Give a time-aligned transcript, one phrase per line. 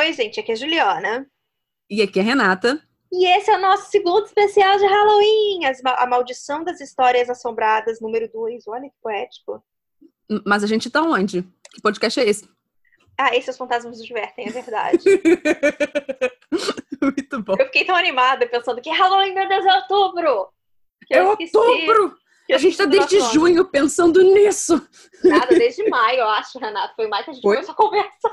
[0.00, 1.26] Oi, gente, aqui é a Juliana.
[1.88, 2.80] E aqui é a Renata.
[3.12, 8.30] E esse é o nosso segundo especial de Halloween, a Maldição das Histórias Assombradas, número
[8.32, 8.66] 2.
[8.68, 9.62] Olha que poético.
[10.30, 11.42] M- Mas a gente tá onde?
[11.74, 12.48] Que podcast é esse?
[13.18, 15.04] Ah, esses fantasmas nos divertem, é verdade.
[17.02, 17.56] Muito bom.
[17.58, 20.48] eu fiquei tão animada pensando que Halloween, meu Deus, é outubro!
[21.06, 22.16] Que É outubro!
[22.46, 24.80] que A gente tá desde junho pensando nisso.
[25.22, 26.94] Nada, desde maio, eu acho, Renato.
[26.96, 27.56] Foi maio que a gente Foi?
[27.56, 28.30] começou a conversa.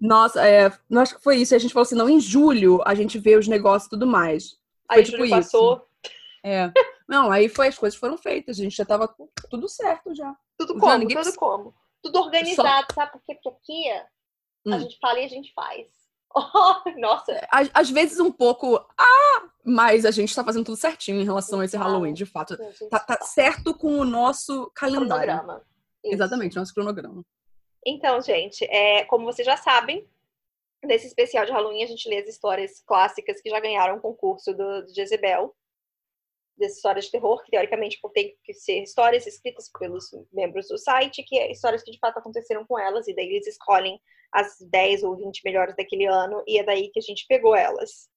[0.00, 1.54] Nossa, é, eu acho que foi isso.
[1.54, 4.58] A gente falou assim, não, em julho a gente vê os negócios e tudo mais.
[4.88, 5.34] Aí tipo julho isso.
[5.36, 5.86] passou,
[6.42, 6.72] É.
[7.06, 8.58] Não, aí foi, as coisas foram feitas.
[8.58, 9.12] A gente já tava
[9.50, 10.34] tudo certo já.
[10.56, 11.74] tudo Já como, ninguém tudo como.
[12.02, 13.34] Tudo organizado, sabe por quê?
[13.34, 14.06] Porque aqui a
[14.66, 14.80] Hum.
[14.80, 15.86] gente fala e a gente faz.
[16.32, 21.20] Oh, nossa, Às, às vezes um pouco, ah, mas a gente tá fazendo tudo certinho
[21.20, 21.76] em relação a esse.
[21.76, 22.54] Halloween, de fato.
[22.54, 25.26] a Tá, tá certo com o nosso calendário.
[25.26, 25.62] Cronograma.
[26.04, 26.14] Isso.
[26.14, 27.24] Exatamente, nosso cronograma.
[27.86, 30.06] Então, gente, é, como vocês já sabem,
[30.84, 34.52] nesse especial de Halloween a gente lê as histórias clássicas que já ganharam o concurso
[34.54, 35.54] do, do Jezebel,
[36.56, 41.24] dessas histórias de terror, que teoricamente tem que ser histórias escritas pelos membros do site,
[41.24, 43.98] que é histórias que de fato aconteceram com elas, e daí eles escolhem
[44.30, 48.08] as 10 ou 20 melhores daquele ano, e é daí que a gente pegou elas.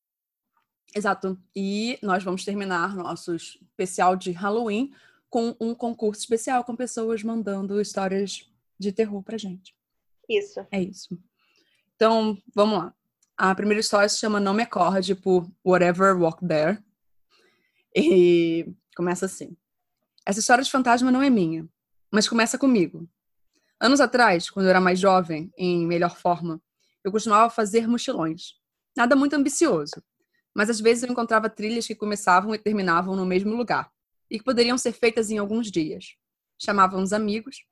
[0.96, 1.40] Exato.
[1.56, 4.92] E nós vamos terminar nosso especial de Halloween
[5.30, 9.76] com um concurso especial com pessoas mandando histórias de terror pra gente.
[10.30, 10.66] Isso.
[10.72, 11.18] É isso.
[11.96, 12.94] Então, vamos lá.
[13.38, 16.78] A primeira história se chama Não Me Acorde, por Whatever Walk There.
[17.96, 19.56] E começa assim.
[20.26, 21.68] Essa história de fantasma não é minha,
[22.12, 23.08] mas começa comigo.
[23.80, 26.62] Anos atrás, quando eu era mais jovem, em melhor forma,
[27.04, 28.54] eu costumava fazer mochilões.
[28.96, 30.02] Nada muito ambicioso,
[30.56, 33.92] mas às vezes eu encontrava trilhas que começavam e terminavam no mesmo lugar
[34.30, 36.16] e que poderiam ser feitas em alguns dias.
[36.58, 37.66] Chamávamos amigos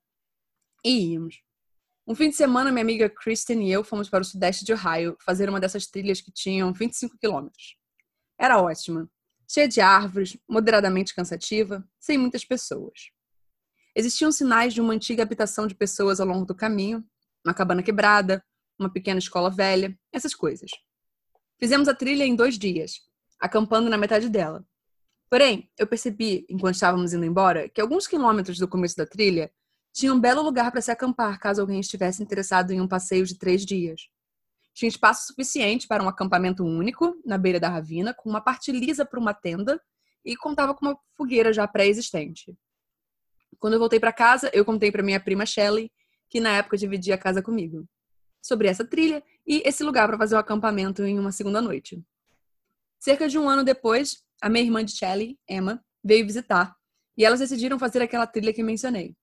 [0.83, 1.41] e íamos.
[2.07, 5.15] Um fim de semana, minha amiga Kristen e eu fomos para o sudeste de Ohio
[5.23, 7.77] fazer uma dessas trilhas que tinham 25 quilômetros.
[8.39, 9.09] Era ótima,
[9.47, 13.11] cheia de árvores, moderadamente cansativa, sem muitas pessoas.
[13.95, 17.05] Existiam sinais de uma antiga habitação de pessoas ao longo do caminho,
[17.45, 18.43] uma cabana quebrada,
[18.79, 20.71] uma pequena escola velha, essas coisas.
[21.59, 23.01] Fizemos a trilha em dois dias,
[23.39, 24.65] acampando na metade dela.
[25.29, 29.51] Porém, eu percebi, enquanto estávamos indo embora, que alguns quilômetros do começo da trilha
[29.93, 33.37] tinha um belo lugar para se acampar caso alguém estivesse interessado em um passeio de
[33.37, 34.07] três dias.
[34.73, 39.05] Tinha espaço suficiente para um acampamento único, na beira da ravina, com uma parte lisa
[39.05, 39.81] para uma tenda
[40.23, 42.55] e contava com uma fogueira já pré-existente.
[43.59, 45.91] Quando eu voltei para casa, eu contei para minha prima Shelley,
[46.29, 47.85] que na época dividia a casa comigo,
[48.41, 52.01] sobre essa trilha e esse lugar para fazer o acampamento em uma segunda noite.
[52.97, 56.75] Cerca de um ano depois, a minha irmã de Shelley, Emma, veio visitar
[57.17, 59.15] e elas decidiram fazer aquela trilha que mencionei.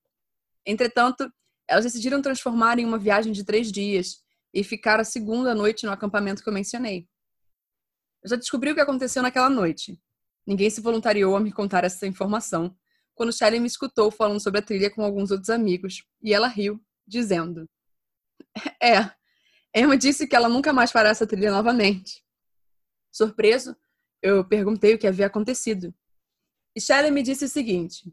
[0.67, 1.33] Entretanto,
[1.67, 5.93] elas decidiram transformar em uma viagem de três dias e ficar a segunda noite no
[5.93, 7.09] acampamento que eu mencionei.
[8.23, 10.01] Eu já descobri o que aconteceu naquela noite.
[10.47, 12.75] Ninguém se voluntariou a me contar essa informação
[13.19, 16.81] quando Shelley me escutou falando sobre a trilha com alguns outros amigos e ela riu,
[17.07, 17.69] dizendo:
[18.81, 19.11] É,
[19.75, 22.25] Emma disse que ela nunca mais fará essa trilha novamente.
[23.13, 23.77] Surpreso,
[24.23, 25.93] eu perguntei o que havia acontecido.
[26.77, 28.13] E Shelley me disse o seguinte: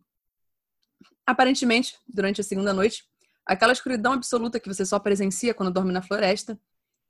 [1.25, 3.03] Aparentemente, durante a segunda noite,
[3.45, 6.59] aquela escuridão absoluta que você só presencia quando dorme na floresta,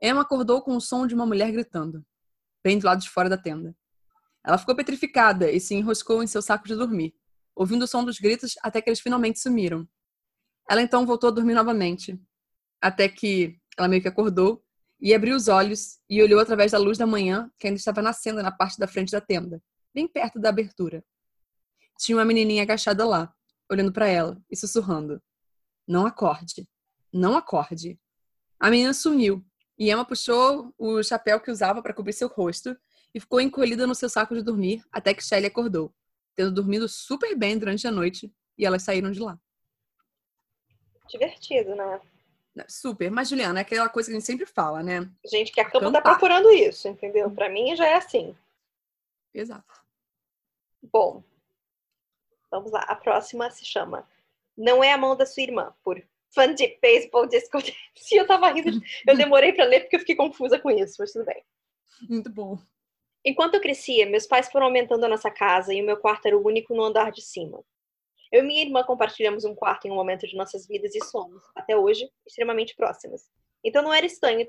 [0.01, 2.05] Emma acordou com o som de uma mulher gritando,
[2.63, 3.75] bem do lado de fora da tenda.
[4.43, 7.13] Ela ficou petrificada e se enroscou em seu saco de dormir,
[7.55, 9.87] ouvindo o som dos gritos até que eles finalmente sumiram.
[10.69, 12.19] Ela então voltou a dormir novamente,
[12.81, 14.63] até que ela meio que acordou
[14.99, 18.41] e abriu os olhos e olhou através da luz da manhã que ainda estava nascendo
[18.41, 19.61] na parte da frente da tenda,
[19.93, 21.03] bem perto da abertura.
[21.99, 23.33] Tinha uma menininha agachada lá,
[23.69, 25.21] olhando para ela e sussurrando:
[25.87, 26.67] Não acorde,
[27.11, 27.99] não acorde.
[28.59, 29.45] A menina sumiu
[29.77, 32.77] e Emma puxou o chapéu que usava para cobrir seu rosto
[33.13, 35.93] e ficou encolhida no seu saco de dormir até que Shelley acordou,
[36.35, 39.39] tendo dormido super bem durante a noite e elas saíram de lá.
[41.09, 41.99] Divertido, né?
[42.69, 43.11] Super.
[43.11, 45.09] Mas, Juliana, é aquela coisa que a gente sempre fala, né?
[45.25, 47.29] Gente que acampa tá procurando isso, entendeu?
[47.29, 48.35] Pra mim já é assim.
[49.33, 49.83] Exato.
[50.81, 51.21] Bom,
[52.55, 52.81] vamos lá.
[52.81, 54.07] A próxima se chama
[54.57, 56.01] Não é a mão da sua irmã, por
[56.33, 57.59] fã de baseball disco.
[57.95, 61.11] Se eu tava rindo, eu demorei pra ler porque eu fiquei confusa com isso, mas
[61.11, 61.43] tudo bem.
[62.09, 62.57] Muito bom.
[63.23, 66.37] Enquanto eu crescia, meus pais foram aumentando a nossa casa e o meu quarto era
[66.37, 67.63] o único no andar de cima.
[68.31, 71.41] Eu e minha irmã compartilhamos um quarto em um momento de nossas vidas e somos,
[71.55, 73.29] até hoje, extremamente próximas.
[73.63, 74.47] Então não era estranho.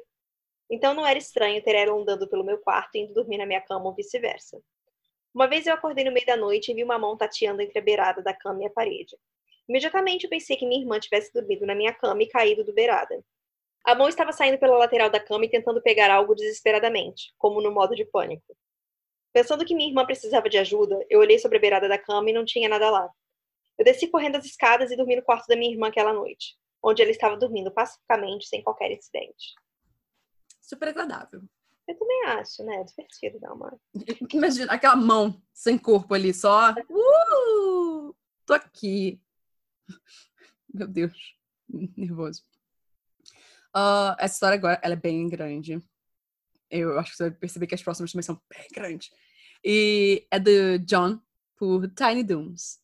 [0.71, 3.61] Então não era estranho ter ela andando pelo meu quarto e indo dormir na minha
[3.61, 4.61] cama ou vice-versa.
[5.37, 7.83] Uma vez eu acordei no meio da noite e vi uma mão tateando entre a
[7.83, 9.19] beirada da cama e a parede.
[9.69, 13.23] Imediatamente eu pensei que minha irmã tivesse dormido na minha cama e caído do beirada.
[13.85, 17.71] A mão estava saindo pela lateral da cama e tentando pegar algo desesperadamente, como no
[17.71, 18.57] modo de pânico.
[19.31, 22.33] Pensando que minha irmã precisava de ajuda, eu olhei sobre a beirada da cama e
[22.33, 23.07] não tinha nada lá.
[23.77, 27.03] Eu desci correndo as escadas e dormi no quarto da minha irmã aquela noite, onde
[27.03, 29.53] ela estava dormindo pacificamente, sem qualquer incidente.
[30.63, 31.43] Super agradável.
[31.89, 32.85] Eu também acho, né?
[32.85, 33.79] Divertido dar uma.
[34.33, 36.73] Imagina aquela mão sem corpo ali, só.
[36.73, 38.15] Uh!
[38.45, 39.21] Tô aqui.
[40.73, 41.37] Meu Deus,
[41.97, 42.43] nervoso.
[43.75, 45.83] Uh, essa história agora ela é bem grande.
[46.71, 49.11] Eu acho que você vai perceber que as próximas também são bem grandes.
[49.65, 51.21] E é do John,
[51.57, 52.81] por Tiny Dooms.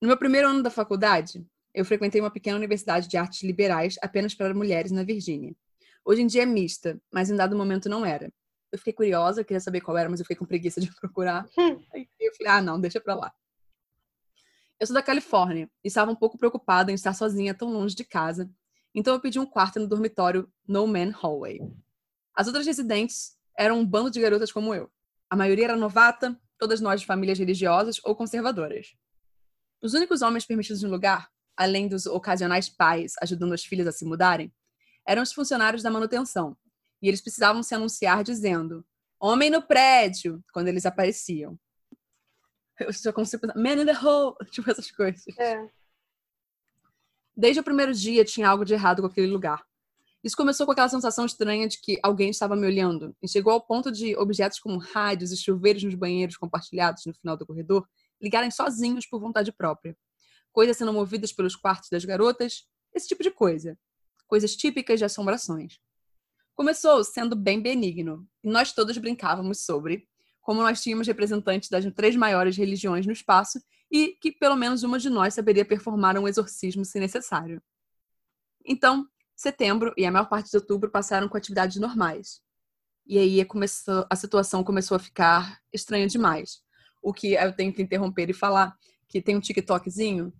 [0.00, 4.34] No meu primeiro ano da faculdade, eu frequentei uma pequena universidade de artes liberais apenas
[4.34, 5.54] para mulheres na Virgínia.
[6.04, 8.32] Hoje em dia é mista, mas em dado momento não era.
[8.70, 11.48] Eu fiquei curiosa, queria saber qual era, mas eu fiquei com preguiça de procurar.
[11.56, 11.80] Hum.
[11.92, 13.32] Aí eu falei, ah, não, deixa pra lá.
[14.78, 18.04] Eu sou da Califórnia e estava um pouco preocupada em estar sozinha tão longe de
[18.04, 18.50] casa,
[18.94, 21.60] então eu pedi um quarto no dormitório No Man Hallway.
[22.34, 24.90] As outras residentes eram um bando de garotas como eu.
[25.30, 28.94] A maioria era novata, todas nós de famílias religiosas ou conservadoras.
[29.80, 34.04] Os únicos homens permitidos no lugar, além dos ocasionais pais ajudando as filhas a se
[34.04, 34.52] mudarem,
[35.06, 36.56] eram os funcionários da manutenção.
[37.00, 38.84] E eles precisavam se anunciar dizendo:
[39.20, 41.58] Homem no prédio, quando eles apareciam.
[42.78, 45.24] Eu só consigo pensar, Man in the hole, tipo essas coisas.
[45.38, 45.68] É.
[47.36, 49.64] Desde o primeiro dia tinha algo de errado com aquele lugar.
[50.22, 53.60] Isso começou com aquela sensação estranha de que alguém estava me olhando e chegou ao
[53.60, 57.86] ponto de objetos como rádios e chuveiros nos banheiros compartilhados no final do corredor
[58.22, 59.94] ligarem sozinhos por vontade própria.
[60.50, 63.78] Coisas sendo movidas pelos quartos das garotas, esse tipo de coisa.
[64.26, 65.78] Coisas típicas de assombrações.
[66.54, 70.08] Começou sendo bem benigno e nós todos brincávamos sobre
[70.40, 73.58] como nós tínhamos representantes das três maiores religiões no espaço
[73.90, 77.62] e que pelo menos uma de nós saberia performar um exorcismo se necessário.
[78.64, 82.40] Então, Setembro e a maior parte de outubro passaram com atividades normais.
[83.06, 86.62] E aí começou, a situação começou a ficar estranha demais.
[87.02, 88.76] O que eu tenho que interromper e falar
[89.08, 90.32] que tem um TikTokzinho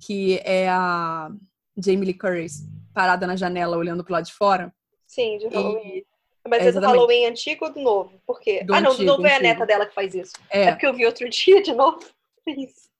[0.00, 1.30] que é a
[1.76, 4.72] Jamie Lee Curtis parada na janela olhando pro lado de fora.
[5.06, 5.98] Sim, de Halloween.
[5.98, 6.06] E...
[6.48, 8.20] Mas é, é do Halloween antigo ou do novo?
[8.26, 8.64] Por quê?
[8.64, 10.32] Do ah, não, antigo, do novo é a neta dela que faz isso.
[10.50, 10.64] É.
[10.64, 12.00] é porque eu vi outro dia de novo.
[12.46, 12.90] É isso.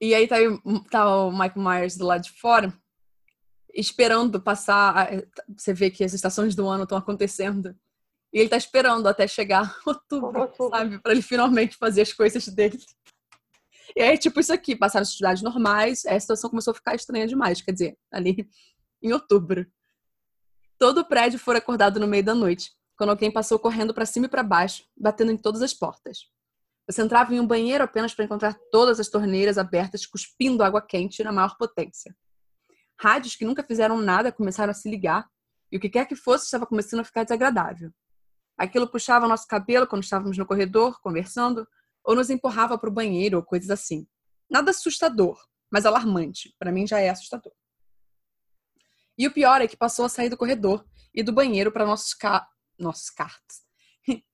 [0.00, 0.36] E aí tá,
[0.90, 2.72] tá o Michael Myers do lado de fora
[3.74, 5.10] esperando passar.
[5.56, 7.74] Você vê que as estações do ano estão acontecendo.
[8.32, 10.76] E ele tá esperando até chegar outubro, outubro.
[10.76, 10.98] sabe?
[10.98, 12.78] Para ele finalmente fazer as coisas dele.
[13.96, 17.26] E aí, tipo, isso aqui, passaram as atividades normais, a situação começou a ficar estranha
[17.26, 17.60] demais.
[17.60, 18.48] Quer dizer, ali
[19.02, 19.66] em outubro.
[20.78, 24.26] Todo o prédio foi acordado no meio da noite, quando alguém passou correndo para cima
[24.26, 26.30] e para baixo, batendo em todas as portas.
[26.88, 31.22] Você entrava em um banheiro apenas para encontrar todas as torneiras abertas, cuspindo água quente
[31.22, 32.16] na maior potência.
[32.98, 35.28] Rádios que nunca fizeram nada começaram a se ligar,
[35.70, 37.92] e o que quer que fosse estava começando a ficar desagradável.
[38.56, 41.68] Aquilo puxava nosso cabelo quando estávamos no corredor, conversando,
[42.08, 44.06] ou nos empurrava para o banheiro ou coisas assim.
[44.50, 45.38] Nada assustador,
[45.70, 46.54] mas alarmante.
[46.58, 47.52] Para mim já é assustador.
[49.18, 52.14] E o pior é que passou a sair do corredor e do banheiro para nossos
[52.14, 52.48] ca...
[52.78, 53.58] nossos cartos.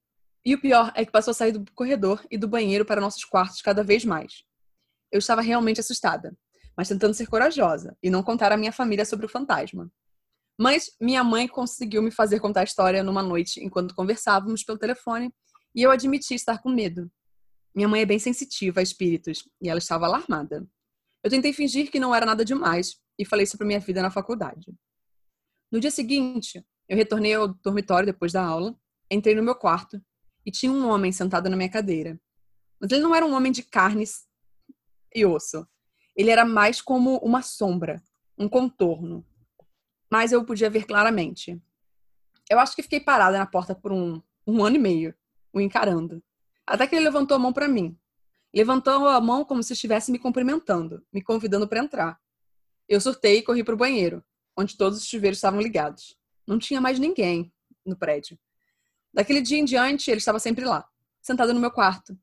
[0.47, 3.25] e o pior é que passou a sair do corredor e do banheiro para nossos
[3.25, 4.45] quartos cada vez mais.
[5.11, 6.37] Eu estava realmente assustada
[6.77, 9.91] mas tentando ser corajosa e não contar à minha família sobre o fantasma.
[10.59, 15.33] Mas minha mãe conseguiu me fazer contar a história numa noite enquanto conversávamos pelo telefone
[15.75, 17.11] e eu admiti estar com medo.
[17.75, 20.67] Minha mãe é bem sensitiva a espíritos e ela estava alarmada.
[21.23, 24.73] Eu tentei fingir que não era nada demais e falei sobre minha vida na faculdade.
[25.71, 28.79] No dia seguinte, eu retornei ao dormitório depois da aula,
[29.11, 30.01] entrei no meu quarto
[30.47, 32.21] e tinha um homem sentado na minha cadeira.
[32.81, 34.27] Mas ele não era um homem de carnes
[35.15, 35.67] e osso
[36.17, 38.03] ele era mais como uma sombra,
[38.39, 39.27] um contorno.
[40.11, 41.61] Mas eu podia ver claramente.
[42.49, 45.15] Eu acho que fiquei parada na porta por um, um ano e meio,
[45.53, 46.23] o encarando.
[46.67, 47.99] Até que ele levantou a mão para mim.
[48.55, 52.21] Levantou a mão como se estivesse me cumprimentando, me convidando para entrar.
[52.89, 54.25] Eu surtei e corri para o banheiro,
[54.57, 56.17] onde todos os chuveiros estavam ligados.
[56.47, 57.53] Não tinha mais ninguém
[57.85, 58.39] no prédio.
[59.13, 60.89] Daquele dia em diante, ele estava sempre lá,
[61.21, 62.17] sentado no meu quarto,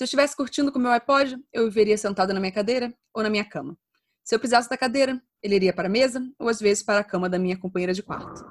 [0.00, 3.22] se eu estivesse curtindo com meu iPod, eu o veria sentado na minha cadeira ou
[3.22, 3.76] na minha cama.
[4.24, 7.04] Se eu precisasse da cadeira, ele iria para a mesa ou às vezes para a
[7.04, 8.42] cama da minha companheira de quarto.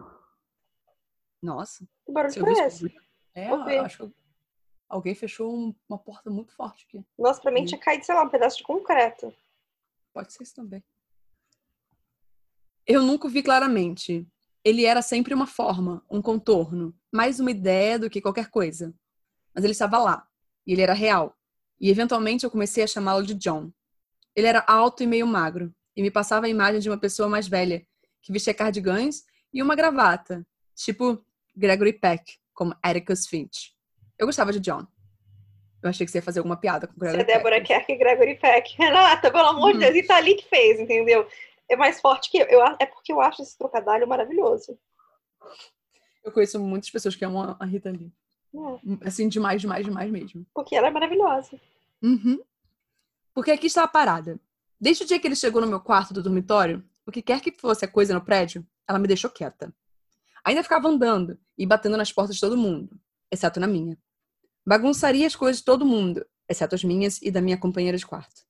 [1.41, 1.88] Nossa.
[2.05, 2.93] Que barulho foi esse?
[3.34, 4.13] É, eu acho que
[4.89, 7.05] alguém fechou uma porta muito forte aqui.
[7.17, 9.34] Nossa, pra mim tinha caído, sei lá, um pedaço de concreto.
[10.12, 10.84] Pode ser isso também.
[12.86, 14.27] Eu nunca vi claramente.
[14.63, 18.93] Ele era sempre uma forma, um contorno, mais uma ideia do que qualquer coisa.
[19.53, 20.27] Mas ele estava lá,
[20.65, 21.38] e ele era real.
[21.79, 23.72] E eventualmente eu comecei a chamá-lo de John.
[24.36, 27.48] Ele era alto e meio magro, e me passava a imagem de uma pessoa mais
[27.48, 27.86] velha,
[28.22, 31.24] que vestia cardigans e uma gravata, tipo
[31.55, 33.74] Gregory Peck, como Atticus Finch.
[34.19, 34.85] Eu gostava de John.
[35.81, 37.38] Eu achei que você ia fazer alguma piada com Gregory Peck.
[37.38, 38.75] Débora Kerr e Gregory Peck.
[38.77, 41.25] Renata, pelo amor de Deus, e tá ali que fez, entendeu?
[41.69, 42.45] É mais forte que eu.
[42.47, 42.61] eu.
[42.79, 44.77] É porque eu acho esse trocadilho maravilhoso.
[46.23, 48.11] Eu conheço muitas pessoas que amam a Rita Lee.
[48.53, 49.07] É.
[49.07, 50.45] Assim, demais, demais, demais mesmo.
[50.53, 51.59] Porque ela é maravilhosa.
[52.03, 52.41] Uhum.
[53.33, 54.38] Porque aqui está a parada.
[54.81, 57.51] Desde o dia que ele chegou no meu quarto do dormitório, o que quer que
[57.51, 59.73] fosse a coisa no prédio, ela me deixou quieta.
[60.43, 62.99] Ainda ficava andando e batendo nas portas de todo mundo,
[63.31, 63.97] exceto na minha.
[64.69, 68.43] Bagunçaria as coisas de todo mundo, exceto as minhas e da minha companheira de quarto.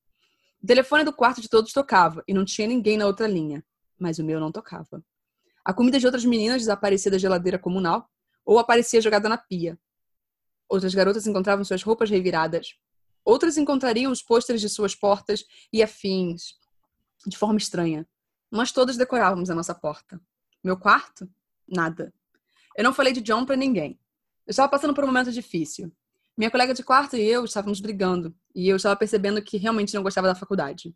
[0.62, 3.64] O telefone do quarto de todos tocava e não tinha ninguém na outra linha,
[3.98, 5.02] mas o meu não tocava.
[5.64, 8.10] A comida de outras meninas desaparecia da geladeira comunal
[8.46, 9.80] ou aparecia jogada na pia.
[10.68, 12.76] Outras garotas encontravam suas roupas reviradas,
[13.24, 16.56] Outras encontrariam os pôsteres de suas portas e afins,
[17.28, 18.08] de forma estranha.
[18.52, 20.20] Nós todas decorávamos a nossa porta.
[20.64, 21.30] Meu quarto?
[21.68, 22.14] Nada.
[22.76, 24.00] Eu não falei de John para ninguém.
[24.48, 25.92] Eu estava passando por um momento difícil.
[26.40, 30.02] Minha colega de quarto e eu estávamos brigando, e eu estava percebendo que realmente não
[30.02, 30.96] gostava da faculdade.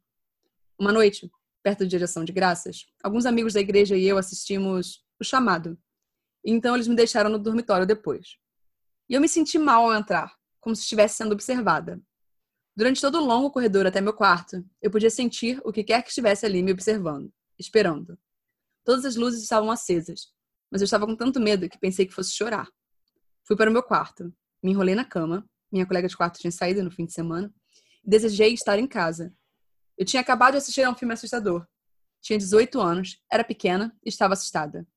[0.80, 1.30] Uma noite,
[1.62, 5.78] perto de ação de graças, alguns amigos da igreja e eu assistimos o chamado.
[6.46, 8.38] Então eles me deixaram no dormitório depois.
[9.10, 12.02] E eu me senti mal ao entrar, como se estivesse sendo observada.
[12.74, 16.08] Durante todo o longo corredor até meu quarto, eu podia sentir o que quer que
[16.08, 18.18] estivesse ali me observando, esperando.
[18.86, 20.32] Todas as luzes estavam acesas,
[20.72, 22.70] mas eu estava com tanto medo que pensei que fosse chorar.
[23.46, 26.84] Fui para o meu quarto, me enrolei na cama, minha colega de quarto tinha saído
[26.84, 27.54] no fim de semana,
[28.04, 29.34] e desejei estar em casa.
[29.98, 31.68] Eu tinha acabado de assistir a um filme assustador.
[32.22, 34.88] Tinha 18 anos, era pequena e estava assustada.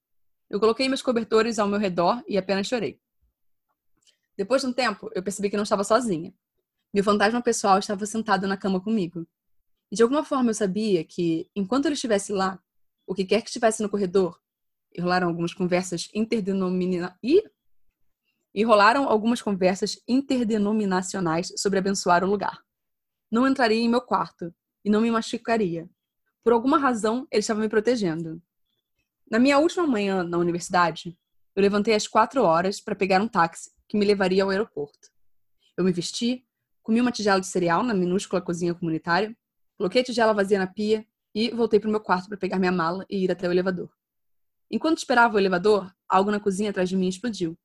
[0.48, 3.00] Eu coloquei meus cobertores ao meu redor e apenas chorei.
[4.36, 6.32] Depois de um tempo, eu percebi que não estava sozinha.
[6.94, 9.26] Meu fantasma pessoal estava sentado na cama comigo.
[9.90, 12.60] E de alguma forma eu sabia que, enquanto ele estivesse lá,
[13.06, 14.40] o que quer que estivesse no corredor,
[14.94, 17.55] e rolaram algumas conversas interdenominacionais.
[18.56, 22.58] E rolaram algumas conversas interdenominacionais sobre abençoar o lugar.
[23.30, 24.52] Não entraria em meu quarto
[24.84, 25.88] e não me machucaria.
[26.42, 28.42] Por alguma razão, ele estava me protegendo.
[29.30, 31.16] Na minha última manhã na universidade,
[31.54, 35.10] eu levantei às quatro horas para pegar um táxi que me levaria ao aeroporto.
[35.76, 36.46] Eu me vesti,
[36.86, 39.36] Comi uma tigela de cereal na minúscula cozinha comunitária,
[39.76, 42.70] coloquei a tigela vazia na pia e voltei para o meu quarto para pegar minha
[42.70, 43.90] mala e ir até o elevador.
[44.70, 47.58] Enquanto esperava o elevador, algo na cozinha atrás de mim explodiu.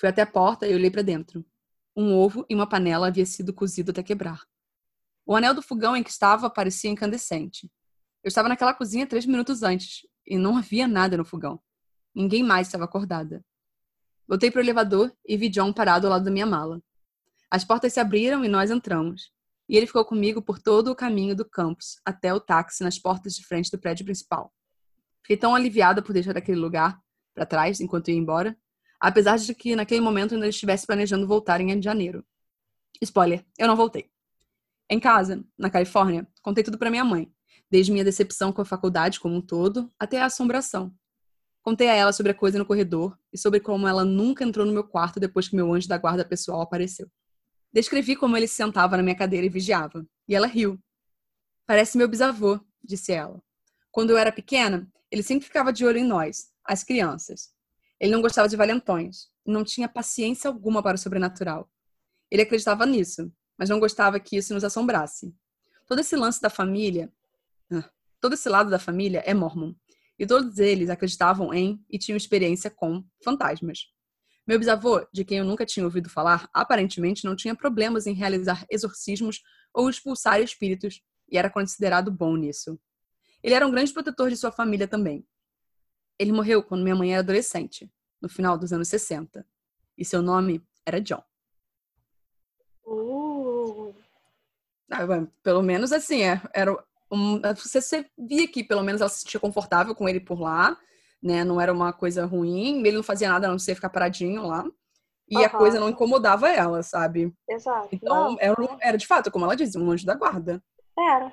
[0.00, 1.44] Fui até a porta e olhei para dentro.
[1.94, 4.40] Um ovo e uma panela havia sido cozido até quebrar.
[5.26, 7.70] O anel do fogão em que estava parecia incandescente.
[8.24, 11.60] Eu estava naquela cozinha três minutos antes e não havia nada no fogão.
[12.14, 13.44] Ninguém mais estava acordada.
[14.26, 16.82] Voltei para o elevador e vi John parado ao lado da minha mala.
[17.50, 19.30] As portas se abriram e nós entramos.
[19.68, 23.34] E ele ficou comigo por todo o caminho do campus, até o táxi nas portas
[23.34, 24.50] de frente do prédio principal.
[25.20, 26.98] Fiquei tão aliviada por deixar aquele lugar
[27.34, 28.56] para trás enquanto ia embora,
[29.00, 32.24] apesar de que naquele momento ainda estivesse planejando voltar em janeiro.
[33.00, 34.10] Spoiler, eu não voltei.
[34.88, 37.32] Em casa, na Califórnia, contei tudo para minha mãe,
[37.70, 40.92] desde minha decepção com a faculdade como um todo até a assombração.
[41.62, 44.72] Contei a ela sobre a coisa no corredor e sobre como ela nunca entrou no
[44.72, 47.10] meu quarto depois que meu anjo da guarda pessoal apareceu.
[47.72, 50.04] Descrevi como ele se sentava na minha cadeira e vigiava.
[50.26, 50.78] E ela riu.
[51.66, 53.40] Parece meu bisavô, disse ela.
[53.92, 57.52] Quando eu era pequena, ele sempre ficava de olho em nós, as crianças.
[58.00, 61.70] Ele não gostava de valentões, não tinha paciência alguma para o sobrenatural.
[62.30, 65.34] Ele acreditava nisso, mas não gostava que isso nos assombrasse.
[65.86, 67.12] Todo esse lance da família,
[67.70, 67.90] ah,
[68.20, 69.74] todo esse lado da família é mormon,
[70.18, 73.86] e todos eles acreditavam em e tinham experiência com fantasmas.
[74.46, 78.66] Meu bisavô, de quem eu nunca tinha ouvido falar, aparentemente não tinha problemas em realizar
[78.70, 79.42] exorcismos
[79.72, 82.78] ou expulsar espíritos e era considerado bom nisso.
[83.42, 85.26] Ele era um grande protetor de sua família também.
[86.20, 89.46] Ele morreu quando minha mãe era adolescente, no final dos anos 60,
[89.96, 91.22] e seu nome era John.
[92.84, 93.94] Uh.
[94.90, 95.06] Ah,
[95.42, 96.72] pelo menos assim, é, era
[97.10, 100.76] um, você, você via que pelo menos ela se sentia confortável com ele por lá
[101.22, 101.44] né?
[101.44, 104.64] Não era uma coisa ruim, ele não fazia nada a não ser ficar paradinho lá.
[105.28, 105.44] E uhum.
[105.44, 107.32] a coisa não incomodava ela, sabe?
[107.48, 107.88] Exato.
[107.92, 110.62] Então, era, era, de fato, como ela dizia, um anjo da guarda.
[110.98, 111.32] Era.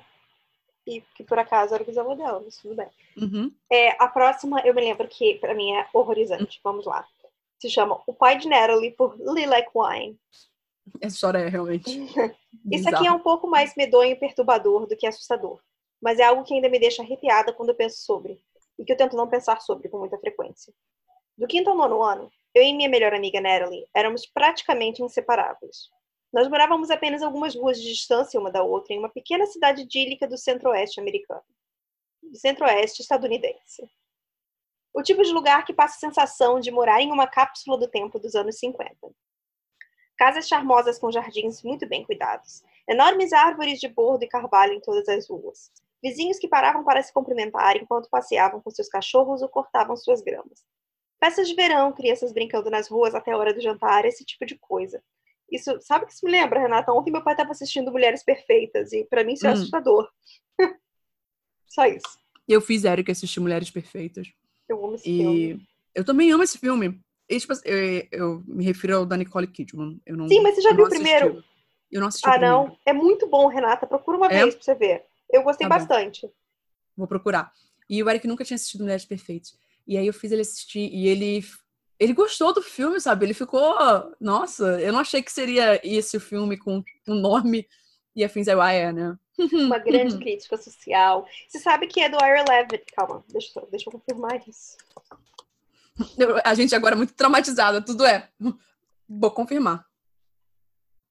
[0.88, 2.88] E que por acaso era o bisavô dela, mas tudo bem.
[3.14, 3.52] Uhum.
[3.70, 6.58] É, a próxima, eu me lembro que para mim é horrorizante.
[6.64, 7.06] Vamos lá.
[7.58, 10.18] Se chama O Pai de Natalie por Lilac Wine.
[11.02, 11.90] Essa história é realmente.
[12.72, 15.60] Isso aqui é um pouco mais medonho e perturbador do que assustador.
[16.00, 18.40] Mas é algo que ainda me deixa arrepiada quando eu penso sobre
[18.78, 20.72] e que eu tento não pensar sobre com muita frequência.
[21.36, 25.90] Do quinto ao nono ano, eu e minha melhor amiga Natalie éramos praticamente inseparáveis.
[26.32, 30.26] Nós morávamos apenas algumas ruas de distância uma da outra em uma pequena cidade idílica
[30.26, 31.44] do centro-oeste americano.
[32.22, 33.88] Do centro-oeste estadunidense.
[34.92, 38.18] O tipo de lugar que passa a sensação de morar em uma cápsula do tempo
[38.18, 38.94] dos anos 50.
[40.18, 42.62] Casas charmosas com jardins muito bem cuidados.
[42.88, 45.70] Enormes árvores de bordo e carvalho em todas as ruas.
[46.02, 50.64] Vizinhos que paravam para se cumprimentar enquanto passeavam com seus cachorros ou cortavam suas gramas.
[51.22, 54.56] Festas de verão, crianças brincando nas ruas até a hora do jantar, esse tipo de
[54.58, 55.02] coisa.
[55.50, 56.92] Isso, sabe o que isso me lembra, Renata?
[56.92, 59.52] Ontem meu pai estava assistindo Mulheres Perfeitas e para mim isso é hum.
[59.54, 60.08] assustador.
[61.66, 62.18] Só isso.
[62.46, 64.28] Eu fiz Eric assistir Mulheres Perfeitas.
[64.68, 65.18] Eu amo esse e...
[65.18, 65.68] filme.
[65.94, 67.00] Eu também amo esse filme.
[67.28, 70.00] E, tipo, eu, eu, me refiro ao da Nicole Kidman.
[70.06, 71.44] Eu não, Sim, mas você já viu o primeiro?
[71.90, 72.76] Eu não assisti Ah, não.
[72.86, 73.86] É muito bom, Renata.
[73.86, 74.42] Procura uma é?
[74.42, 75.04] vez pra você ver.
[75.30, 76.26] Eu gostei tá bastante.
[76.26, 76.32] Bom.
[76.96, 77.52] Vou procurar.
[77.88, 79.58] E o Eric nunca tinha assistido Mulheres Perfeitas.
[79.86, 81.42] E aí eu fiz ele assistir e ele
[81.98, 83.26] ele gostou do filme, sabe?
[83.26, 83.74] Ele ficou,
[84.20, 87.68] nossa, eu não achei que seria esse o filme com um nome
[88.14, 89.18] e afins aí, ah, é, né?
[89.52, 91.26] Uma grande crítica social.
[91.48, 92.84] Você sabe que é do Ira Levitt.
[92.92, 94.76] Calma, deixa, deixa eu confirmar isso.
[96.44, 98.28] A gente agora é muito traumatizada, tudo é.
[99.08, 99.86] Vou confirmar.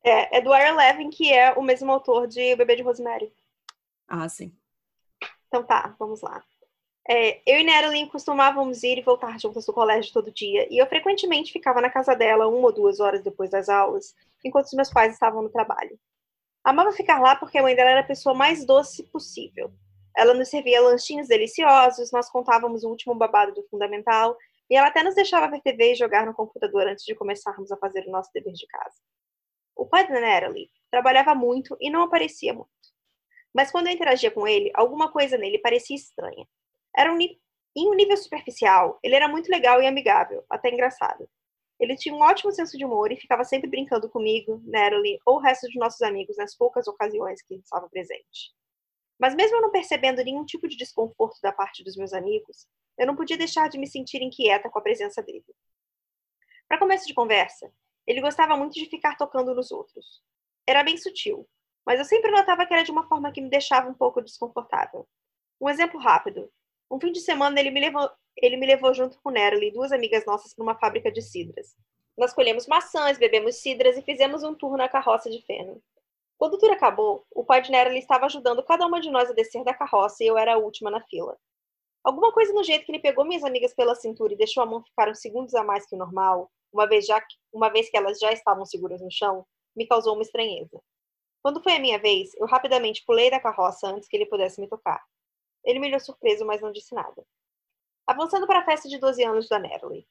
[0.04, 3.34] É, é do Ira Levin, que é o mesmo autor de O Bebê de Rosemary.
[4.08, 4.56] Ah, sim.
[5.48, 6.42] Então tá, vamos lá.
[7.10, 10.86] É, eu e Natalie costumávamos ir e voltar juntas do colégio todo dia, e eu
[10.88, 14.92] frequentemente ficava na casa dela uma ou duas horas depois das aulas, enquanto os meus
[14.92, 15.98] pais estavam no trabalho.
[16.66, 19.72] Amava ficar lá porque a mãe dela era a pessoa mais doce possível.
[20.18, 24.36] Ela nos servia lanchinhos deliciosos, nós contávamos o último babado do fundamental,
[24.70, 27.78] e ela até nos deixava ver TV e jogar no computador antes de começarmos a
[27.78, 28.98] fazer o nosso dever de casa.
[29.74, 32.70] O pai da Natalie trabalhava muito e não aparecia muito.
[33.54, 36.46] Mas quando eu interagia com ele, alguma coisa nele parecia estranha.
[36.98, 37.38] Era um, em
[37.76, 41.30] um nível superficial, ele era muito legal e amigável, até engraçado.
[41.80, 45.40] Ele tinha um ótimo senso de humor e ficava sempre brincando comigo, Natalie ou o
[45.40, 48.52] resto de nossos amigos nas poucas ocasiões que estava presente.
[49.20, 53.16] Mas mesmo não percebendo nenhum tipo de desconforto da parte dos meus amigos, eu não
[53.16, 55.46] podia deixar de me sentir inquieta com a presença dele.
[56.68, 57.72] Para começo de conversa,
[58.08, 60.24] ele gostava muito de ficar tocando nos outros.
[60.66, 61.48] Era bem sutil,
[61.86, 65.08] mas eu sempre notava que era de uma forma que me deixava um pouco desconfortável.
[65.62, 66.52] Um exemplo rápido.
[66.90, 69.92] Um fim de semana ele me levou, ele me levou junto com Natalie e duas
[69.92, 71.76] amigas nossas para uma fábrica de cidras.
[72.18, 75.82] Nós colhemos maçãs, bebemos cidras e fizemos um tour na carroça de feno.
[76.38, 79.34] Quando o tour acabou, o pai de Natalie estava ajudando cada uma de nós a
[79.34, 81.38] descer da carroça e eu era a última na fila.
[82.04, 84.84] Alguma coisa no jeito que ele pegou minhas amigas pela cintura e deixou a mão
[84.84, 87.22] ficar uns segundos a mais que o normal, uma vez, já,
[87.52, 89.46] uma vez que elas já estavam seguras no chão,
[89.76, 90.82] me causou uma estranheza.
[91.44, 94.68] Quando foi a minha vez, eu rapidamente pulei da carroça antes que ele pudesse me
[94.68, 95.04] tocar.
[95.68, 97.26] Ele me olhou surpreso, mas não disse nada.
[98.08, 100.08] Avançando para a festa de 12 anos da Natalie.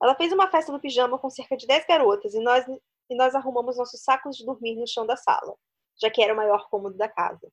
[0.00, 2.64] Ela fez uma festa no pijama com cerca de 10 garotas e nós,
[3.10, 5.56] e nós arrumamos nossos sacos de dormir no chão da sala,
[6.00, 7.52] já que era o maior cômodo da casa.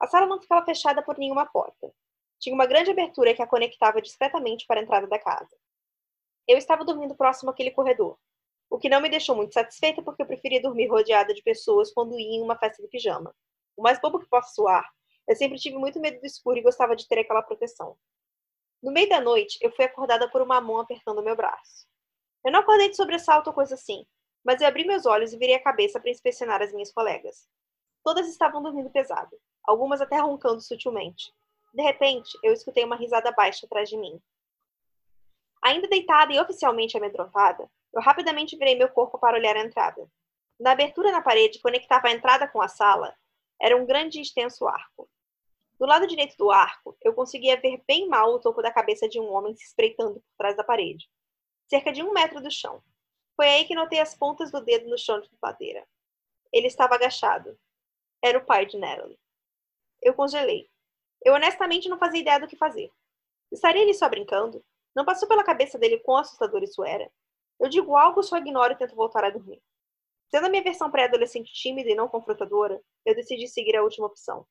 [0.00, 1.92] A sala não ficava fechada por nenhuma porta.
[2.40, 5.54] Tinha uma grande abertura que a conectava discretamente para a entrada da casa.
[6.46, 8.18] Eu estava dormindo próximo àquele corredor,
[8.70, 12.18] o que não me deixou muito satisfeita porque eu preferia dormir rodeada de pessoas quando
[12.18, 13.34] ia em uma festa de pijama.
[13.76, 14.90] O mais bobo que posso soar,
[15.28, 17.96] eu sempre tive muito medo do escuro e gostava de ter aquela proteção.
[18.82, 21.86] No meio da noite, eu fui acordada por uma mão apertando meu braço.
[22.44, 24.06] Eu não acordei de sobressalto ou coisa assim,
[24.42, 27.46] mas eu abri meus olhos e virei a cabeça para inspecionar as minhas colegas.
[28.02, 31.30] Todas estavam dormindo pesado, algumas até roncando sutilmente.
[31.74, 34.18] De repente, eu escutei uma risada baixa atrás de mim.
[35.62, 40.08] Ainda deitada e oficialmente amedrontada, eu rapidamente virei meu corpo para olhar a entrada.
[40.58, 43.14] Na abertura na parede conectava a entrada com a sala,
[43.60, 45.08] era um grande e extenso arco.
[45.78, 49.20] Do lado direito do arco, eu conseguia ver bem mal o topo da cabeça de
[49.20, 51.08] um homem se espreitando por trás da parede,
[51.68, 52.82] cerca de um metro do chão.
[53.36, 55.86] Foi aí que notei as pontas do dedo no chão de madeira.
[56.52, 57.56] Ele estava agachado.
[58.20, 59.16] Era o pai de Natalie.
[60.02, 60.68] Eu congelei.
[61.24, 62.90] Eu honestamente não fazia ideia do que fazer.
[63.52, 64.64] Estaria ele só brincando?
[64.96, 67.08] Não passou pela cabeça dele quão assustador isso era?
[67.60, 69.62] Eu digo algo, só ignoro e tento voltar a dormir.
[70.28, 74.44] Sendo a minha versão pré-adolescente tímida e não confrontadora, eu decidi seguir a última opção.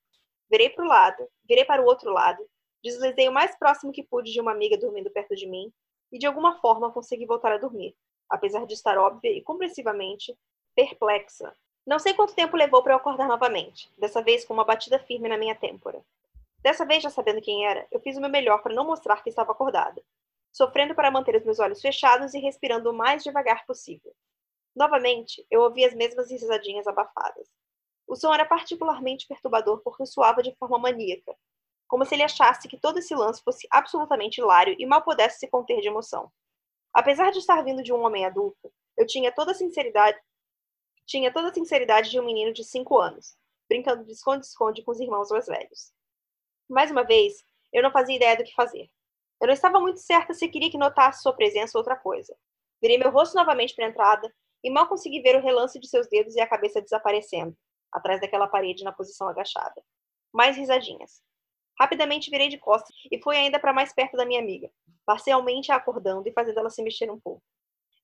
[0.50, 2.44] Virei para o lado, virei para o outro lado,
[2.84, 5.72] deslizei o mais próximo que pude de uma amiga dormindo perto de mim
[6.12, 7.96] e de alguma forma consegui voltar a dormir,
[8.30, 10.38] apesar de estar óbvia e compreensivamente
[10.76, 11.54] perplexa.
[11.86, 15.30] Não sei quanto tempo levou para eu acordar novamente, dessa vez com uma batida firme
[15.30, 16.04] na minha têmpora.
[16.60, 19.30] Dessa vez, já sabendo quem era, eu fiz o meu melhor para não mostrar que
[19.30, 20.04] estava acordada,
[20.52, 24.14] sofrendo para manter os meus olhos fechados e respirando o mais devagar possível.
[24.76, 27.48] Novamente, eu ouvi as mesmas risadinhas abafadas.
[28.08, 31.36] O som era particularmente perturbador porque soava de forma maníaca,
[31.88, 35.48] como se ele achasse que todo esse lance fosse absolutamente hilário e mal pudesse se
[35.48, 36.32] conter de emoção.
[36.94, 40.18] Apesar de estar vindo de um homem adulto, eu tinha toda a sinceridade,
[41.06, 43.38] tinha toda a sinceridade de um menino de cinco anos,
[43.70, 45.94] brincando de esconde-esconde com os irmãos mais velhos.
[46.70, 48.90] Mais uma vez, eu não fazia ideia do que fazer.
[49.40, 52.36] Eu não estava muito certa se queria que notasse sua presença ou outra coisa.
[52.82, 56.08] Virei meu rosto novamente para a entrada e mal consegui ver o relance de seus
[56.08, 57.56] dedos e a cabeça desaparecendo,
[57.92, 59.84] atrás daquela parede na posição agachada.
[60.34, 61.22] Mais risadinhas.
[61.80, 64.72] Rapidamente virei de costas e fui ainda para mais perto da minha amiga,
[65.06, 67.44] parcialmente a acordando e fazendo ela se mexer um pouco.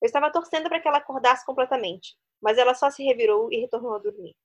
[0.02, 3.96] Eu estava torcendo para que ela acordasse completamente, mas ela só se revirou e retornou
[3.96, 4.36] a dormir.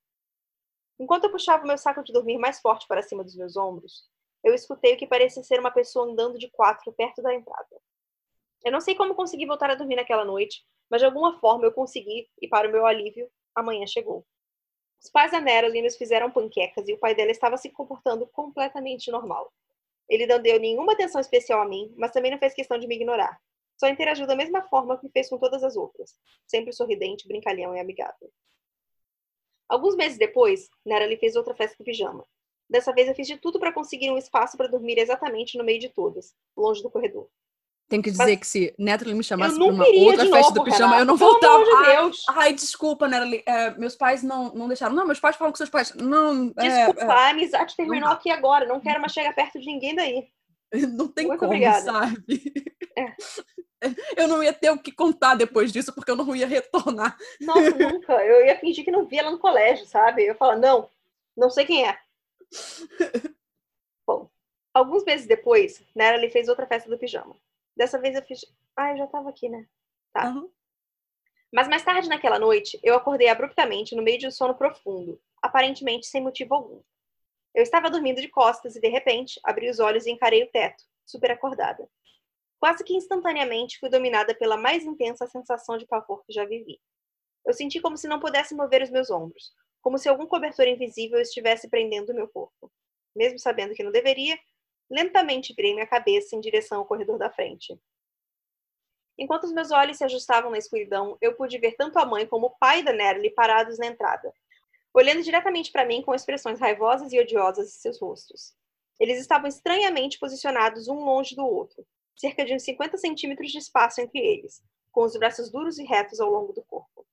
[0.99, 4.09] Enquanto eu puxava o meu saco de dormir mais forte para cima dos meus ombros,
[4.43, 7.81] eu escutei o que parecia ser uma pessoa andando de quatro perto da entrada.
[8.63, 11.71] Eu não sei como consegui voltar a dormir naquela noite, mas de alguma forma eu
[11.71, 14.25] consegui, e para o meu alívio, a manhã chegou.
[15.01, 19.51] Os pais da nos fizeram panquecas e o pai dela estava se comportando completamente normal.
[20.09, 22.95] Ele não deu nenhuma atenção especial a mim, mas também não fez questão de me
[22.95, 23.39] ignorar.
[23.77, 27.79] Só interagiu da mesma forma que fez com todas as outras, sempre sorridente, brincalhão e
[27.79, 28.29] amigável.
[29.69, 32.25] Alguns meses depois, Natalie fez outra festa de pijama.
[32.69, 35.79] Dessa vez eu fiz de tudo para conseguir um espaço para dormir exatamente no meio
[35.79, 37.29] de todas, longe do corredor.
[37.89, 40.99] Tenho que dizer Mas, que se Natalie me chamasse para uma outra festa do pijama,
[40.99, 41.63] eu não voltava.
[41.63, 43.41] De ai, ai, desculpa, Natalie.
[43.47, 44.93] É, meus pais não, não deixaram.
[44.93, 45.91] Não, meus pais falam com seus pais.
[45.95, 46.53] Não.
[46.59, 48.15] É, desculpa, é, a amizade terminou não.
[48.15, 48.67] aqui agora.
[48.67, 50.27] Não quero mais chegar perto de ninguém daí.
[50.93, 51.81] Não tem Muito como, obrigada.
[51.81, 52.53] sabe?
[52.95, 53.15] É.
[54.15, 57.17] Eu não ia ter o que contar depois disso, porque eu não ia retornar.
[57.39, 58.13] Nossa, nunca.
[58.25, 60.23] Eu ia fingir que não via ela no colégio, sabe?
[60.23, 60.89] Eu ia falar, não,
[61.35, 61.97] não sei quem é.
[64.05, 64.29] Bom,
[64.73, 67.37] alguns meses depois, Natalie fez outra festa do pijama.
[67.79, 68.45] Dessa vez eu fiz.
[68.75, 69.65] Ah, eu já tava aqui, né?
[70.11, 70.27] Tá.
[70.27, 70.51] Uhum.
[71.49, 76.05] Mas mais tarde naquela noite, eu acordei abruptamente no meio de um sono profundo, aparentemente
[76.05, 76.81] sem motivo algum.
[77.55, 80.83] Eu estava dormindo de costas e, de repente, abri os olhos e encarei o teto,
[81.05, 81.89] super acordada.
[82.59, 86.81] Quase que instantaneamente fui dominada pela mais intensa sensação de pavor que já vivi.
[87.45, 91.21] Eu senti como se não pudesse mover os meus ombros, como se algum cobertor invisível
[91.21, 92.69] estivesse prendendo o meu corpo.
[93.15, 94.37] Mesmo sabendo que não deveria,
[94.89, 97.79] Lentamente virei minha cabeça em direção ao corredor da frente.
[99.17, 102.47] Enquanto os meus olhos se ajustavam na escuridão, eu pude ver tanto a mãe como
[102.47, 104.33] o pai da Nerly parados na entrada,
[104.93, 108.55] olhando diretamente para mim com expressões raivosas e odiosas em seus rostos.
[108.99, 114.01] Eles estavam estranhamente posicionados um longe do outro, cerca de uns 50 centímetros de espaço
[114.01, 117.05] entre eles, com os braços duros e retos ao longo do corpo.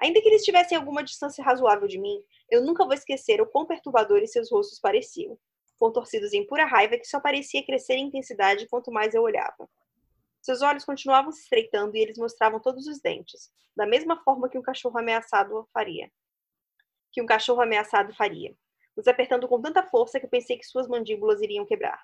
[0.00, 3.66] Ainda que eles tivessem alguma distância razoável de mim, eu nunca vou esquecer o quão
[3.66, 5.36] perturbadores seus rostos pareciam,
[5.78, 9.68] contorcidos em pura raiva que só parecia crescer em intensidade quanto mais eu olhava.
[10.40, 14.58] Seus olhos continuavam se estreitando e eles mostravam todos os dentes, da mesma forma que
[14.58, 16.10] um cachorro ameaçado faria.
[17.12, 18.54] Que um cachorro ameaçado faria,
[18.96, 22.02] os apertando com tanta força que eu pensei que suas mandíbulas iriam quebrar.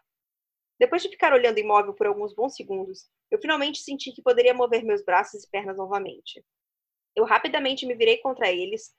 [0.79, 4.85] Depois de ficar olhando imóvel por alguns bons segundos, eu finalmente senti que poderia mover
[4.85, 6.45] meus braços e pernas novamente.
[7.15, 8.93] Eu rapidamente me virei contra eles.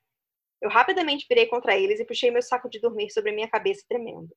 [0.61, 4.33] Eu rapidamente virei contra eles e puxei meu saco de dormir sobre minha cabeça tremendo.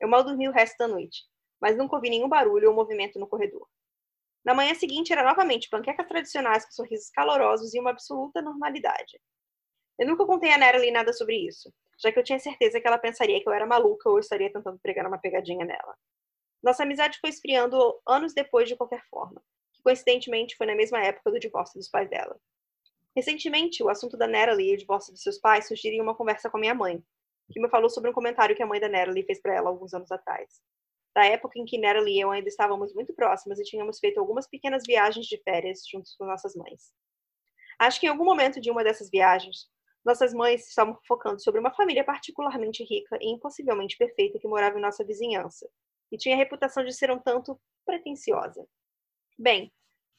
[0.00, 1.24] Eu mal dormi o resto da noite,
[1.60, 3.66] mas nunca ouvi nenhum barulho ou movimento no corredor.
[4.44, 9.20] Na manhã seguinte era novamente panquecas tradicionais com sorrisos calorosos e uma absoluta normalidade.
[9.98, 12.98] Eu nunca contei a Natalie nada sobre isso, já que eu tinha certeza que ela
[12.98, 15.96] pensaria que eu era maluca ou estaria tentando pregar uma pegadinha nela.
[16.62, 21.30] Nossa amizade foi esfriando anos depois de qualquer forma, que coincidentemente foi na mesma época
[21.30, 22.38] do divórcio dos pais dela.
[23.16, 26.50] Recentemente, o assunto da Natalie e o divórcio de seus pais surgiria em uma conversa
[26.50, 27.02] com minha mãe,
[27.52, 29.94] que me falou sobre um comentário que a mãe da Natalie fez para ela alguns
[29.94, 30.60] anos atrás.
[31.14, 34.46] Da época em que Natalie e eu ainda estávamos muito próximas e tínhamos feito algumas
[34.46, 36.92] pequenas viagens de férias juntos com nossas mães.
[37.78, 39.68] Acho que em algum momento de uma dessas viagens,
[40.04, 44.82] nossas mães estavam focando sobre uma família particularmente rica e impossivelmente perfeita que morava em
[44.82, 45.68] nossa vizinhança
[46.10, 48.66] e tinha a reputação de ser um tanto pretensiosa.
[49.38, 49.72] Bem,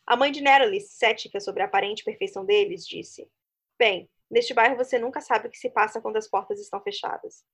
[0.05, 3.29] a mãe de Natalie, cética sobre a aparente perfeição deles, disse:
[3.77, 7.45] Bem, Neste bairro você nunca sabe o que se passa quando as portas estão fechadas.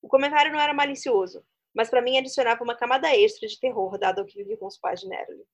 [0.00, 4.20] O comentário não era malicioso, mas para mim adicionava uma camada extra de terror dado
[4.20, 5.44] ao que vivi com os pais de Natalie.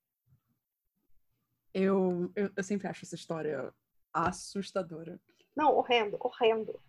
[1.72, 3.72] Eu, eu, eu sempre acho essa história
[4.12, 5.20] assustadora.
[5.54, 6.80] Não, horrendo, horrendo,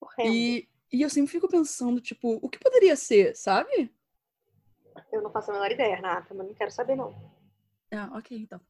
[0.00, 0.32] horrendo.
[0.32, 3.92] E, e eu sempre fico pensando, tipo, o que poderia ser, sabe?
[5.12, 7.14] Eu não faço a menor ideia, Renata, mas não quero saber, não.
[7.92, 8.60] Ah, ok, então.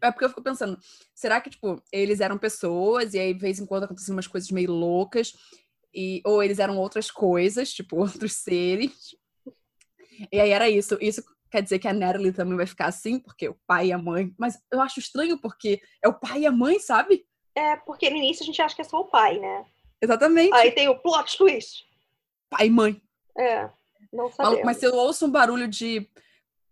[0.00, 0.78] É porque eu fico pensando,
[1.14, 4.50] será que, tipo, eles eram pessoas e aí, de vez em quando, aconteciam umas coisas
[4.50, 5.34] meio loucas,
[5.94, 9.16] e, ou eles eram outras coisas, tipo, outros seres.
[10.32, 10.96] E aí era isso.
[11.00, 13.98] Isso quer dizer que a Natalie também vai ficar assim, porque o pai e a
[13.98, 14.32] mãe.
[14.38, 17.26] Mas eu acho estranho porque é o pai e a mãe, sabe?
[17.54, 19.64] É, porque no início a gente acha que é só o pai, né?
[20.00, 20.54] Exatamente.
[20.54, 21.84] Aí tem o plot twist.
[22.48, 23.02] Pai e mãe.
[23.36, 23.68] É,
[24.12, 24.64] não sabemos.
[24.64, 26.08] Mas se eu ouço um barulho de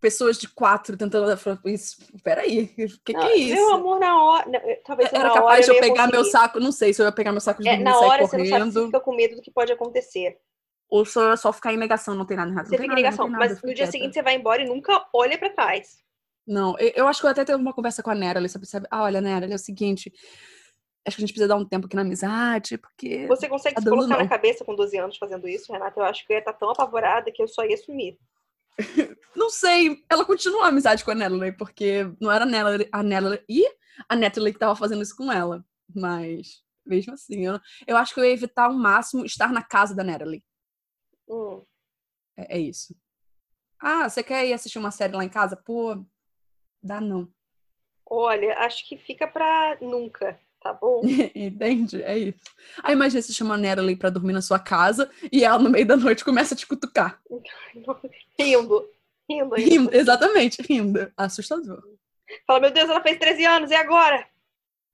[0.00, 1.96] pessoas de quatro tentando falar isso.
[2.22, 3.54] Peraí, o que, que é isso?
[3.54, 4.44] Meu amor, na hora.
[4.84, 7.40] Talvez Era capaz de eu pegar meu saco, não sei se eu ia pegar meu
[7.40, 8.48] saco de é, Na hora correndo.
[8.48, 10.38] você não sabe, fica com medo do que pode acontecer.
[10.88, 12.66] Ou só, só ficar em negação, não tem nada errado.
[12.66, 13.28] Você fica em negação.
[13.28, 13.92] nada, Mas no dia quieta.
[13.92, 15.98] seguinte você vai embora e nunca olha pra trás.
[16.46, 18.64] Não, eu, eu acho que eu até teve uma conversa com a Nera, ali, sabe,
[18.66, 18.86] sabe?
[18.90, 20.10] Ah, olha, Nera, é o seguinte,
[21.06, 23.26] acho que a gente precisa dar um tempo aqui na amizade, porque...
[23.26, 24.28] Você consegue Tá se colocar na não.
[24.28, 26.00] cabeça com 12 anos fazendo isso, Renata?
[26.00, 28.16] Eu acho que eu ia estar tão apavorada que eu só ia sumir.
[29.34, 33.02] Não sei, ela continua a amizade com a Natalie, porque não era a Natalie, a
[33.02, 33.64] Natalie e
[34.08, 35.64] a Natalie que tava fazendo isso com ela.
[35.94, 39.94] Mas, mesmo assim, eu, eu acho que eu ia evitar ao máximo estar na casa
[39.94, 40.44] da Natalie.
[41.28, 41.64] Hum.
[42.36, 42.94] É, é isso.
[43.80, 45.56] Ah, você quer ir assistir uma série lá em casa?
[45.56, 46.04] Pô,
[46.82, 47.32] dá não.
[48.04, 51.02] Olha, acho que fica pra nunca, tá bom?
[51.34, 52.02] Entende?
[52.02, 52.38] É isso.
[52.82, 55.86] Aí imagina você chama a Natalie pra dormir na sua casa e ela no meio
[55.86, 57.20] da noite começa a te cutucar.
[58.38, 58.88] rindo.
[59.28, 59.54] Rindo.
[59.54, 61.10] Rindo, exatamente, rindo.
[61.16, 61.82] Assustador.
[62.46, 64.26] Fala, meu Deus, ela fez 13 anos, e agora?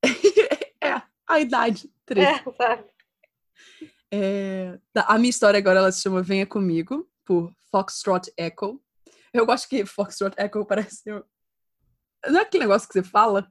[0.85, 1.91] É, a idade.
[2.05, 2.29] 13.
[2.29, 2.85] É, sabe?
[4.13, 8.79] É, tá, a minha história agora ela se chama Venha Comigo, por Foxtrot Echo.
[9.33, 11.09] Eu gosto que Foxtrot Echo parece.
[11.09, 13.51] Não é aquele negócio que você fala?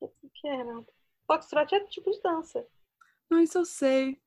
[0.00, 0.93] O que é, Renata?
[1.26, 2.66] Foxtrot é tipo de dança.
[3.30, 4.18] Não, isso eu sei.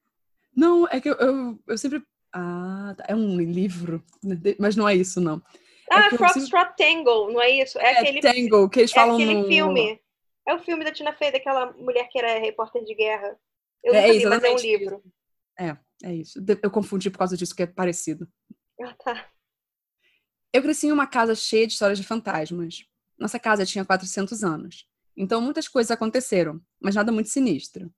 [0.55, 2.03] Não, é que eu, eu, eu sempre.
[2.33, 5.41] Ah, tá, é um livro, né, mas não é isso, não.
[5.89, 7.79] Ah, que eu sempre- Foxtrot Tango, não é isso?
[7.79, 9.47] É, É aquele, Tango, que eles é falam aquele no...
[9.47, 10.01] filme.
[10.47, 13.37] É o filme da Tina Fey, daquela mulher que era repórter de guerra.
[13.83, 14.65] Eu É, nunca li, mas é um isso.
[14.65, 15.03] livro.
[16.03, 16.41] É isso.
[16.41, 18.27] De- Eu confundi por causa disso, que é parecido.
[18.81, 19.29] Ah, tá.
[20.53, 22.85] Eu cresci em uma casa cheia de histórias de fantasmas.
[23.17, 24.87] Nossa casa tinha 400 anos.
[25.17, 27.91] Então muitas coisas aconteceram, mas nada muito sinistro.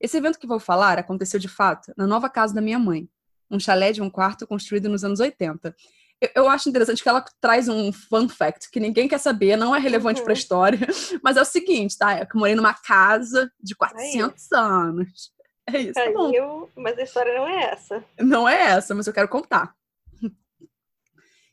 [0.00, 3.08] Esse evento que vou falar aconteceu de fato na nova casa da minha mãe,
[3.50, 5.74] um chalé de um quarto construído nos anos 80.
[6.20, 9.74] Eu, eu acho interessante que ela traz um fun fact que ninguém quer saber, não
[9.74, 10.24] é relevante Uhum.
[10.24, 10.78] para a história,
[11.22, 12.18] mas é o seguinte, tá?
[12.18, 15.32] Eu morei numa casa de 400 anos.
[15.66, 16.30] É isso, tá bom.
[16.30, 16.70] Eu...
[16.76, 18.04] Mas a história não é essa.
[18.20, 19.74] Não é essa, mas eu quero contar.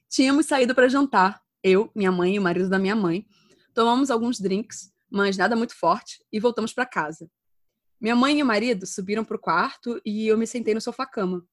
[0.09, 3.25] Tínhamos saído para jantar, eu, minha mãe e o marido da minha mãe.
[3.73, 7.29] Tomamos alguns drinks, mas nada muito forte, e voltamos para casa.
[7.99, 11.45] Minha mãe e o marido subiram para o quarto e eu me sentei no sofá-cama.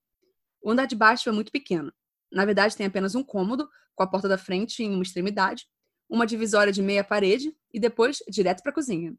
[0.62, 1.92] O andar de baixo é muito pequeno.
[2.32, 5.66] Na verdade, tem apenas um cômodo, com a porta da frente em uma extremidade,
[6.08, 9.14] uma divisória de meia parede e depois direto para a cozinha.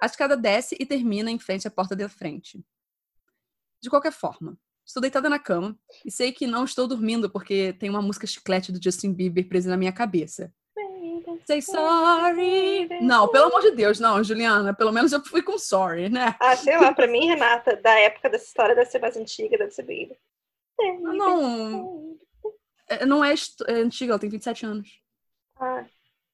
[0.00, 2.64] A escada desce e termina em frente à porta da frente.
[3.82, 4.56] De qualquer forma,
[4.86, 8.70] estou deitada na cama e sei que não estou dormindo porque tem uma música chiclete
[8.70, 10.54] do Justin Bieber presa na minha cabeça.
[11.46, 12.88] Say sorry.
[13.00, 14.74] Não, pelo amor de Deus, não, Juliana.
[14.74, 16.34] Pelo menos eu fui com sorry, né?
[16.40, 19.70] Ah, sei lá, pra mim, Renata, da época dessa história deve ser mais antiga, deve
[19.70, 20.16] ser bem.
[21.00, 22.16] Não,
[22.88, 23.34] é- não é,
[23.66, 24.88] é antiga, ela tem 27 anos.
[25.56, 25.84] Ah,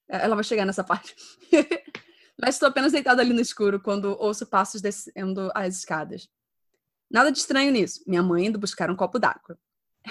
[0.09, 1.15] É, Ela vai chegar nessa parte.
[2.41, 6.29] Mas estou apenas deitada ali no escuro quando ouço passos descendo as escadas.
[7.11, 8.03] Nada de estranho nisso.
[8.07, 9.57] Minha mãe indo buscar um copo d'água.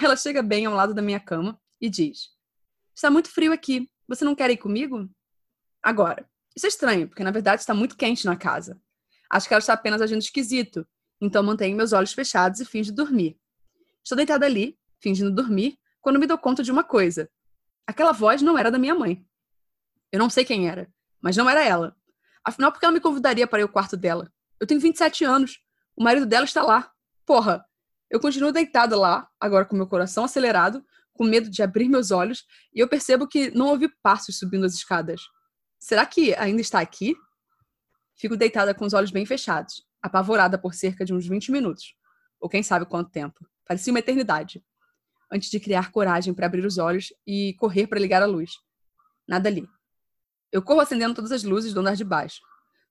[0.02, 2.30] Ela chega bem ao lado da minha cama e diz:
[2.94, 3.88] Está muito frio aqui.
[4.08, 5.08] Você não quer ir comigo?
[5.82, 8.80] Agora, isso é estranho, porque na verdade está muito quente na casa.
[9.30, 10.86] Acho que ela está apenas agindo esquisito.
[11.20, 13.38] Então mantenho meus olhos fechados e finjo dormir.
[14.02, 17.30] Estou deitada ali, fingindo dormir, quando me dou conta de uma coisa.
[17.86, 19.26] Aquela voz não era da minha mãe.
[20.12, 21.96] Eu não sei quem era, mas não era ela.
[22.44, 24.30] Afinal, por que ela me convidaria para ir ao quarto dela?
[24.60, 25.60] Eu tenho 27 anos.
[25.96, 26.92] O marido dela está lá.
[27.24, 27.64] Porra!
[28.10, 32.44] Eu continuo deitada lá, agora com meu coração acelerado, com medo de abrir meus olhos,
[32.74, 35.22] e eu percebo que não ouvi passos subindo as escadas.
[35.78, 37.16] Será que ainda está aqui?
[38.16, 41.94] Fico deitada com os olhos bem fechados, apavorada por cerca de uns 20 minutos.
[42.40, 43.46] Ou quem sabe quanto tempo.
[43.66, 44.62] Parecia uma eternidade.
[45.32, 48.52] Antes de criar coragem para abrir os olhos e correr para ligar a luz.
[49.26, 49.68] Nada ali.
[50.52, 52.40] Eu corro acendendo todas as luzes do andar de baixo.